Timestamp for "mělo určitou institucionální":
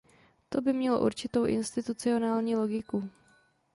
0.73-2.55